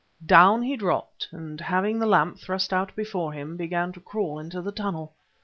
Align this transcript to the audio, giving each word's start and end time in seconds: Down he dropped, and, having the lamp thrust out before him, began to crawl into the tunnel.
Down 0.25 0.63
he 0.63 0.75
dropped, 0.75 1.27
and, 1.31 1.61
having 1.61 1.99
the 1.99 2.07
lamp 2.07 2.39
thrust 2.39 2.73
out 2.73 2.95
before 2.95 3.33
him, 3.33 3.55
began 3.55 3.93
to 3.93 3.99
crawl 3.99 4.39
into 4.39 4.59
the 4.59 4.71
tunnel. 4.71 5.13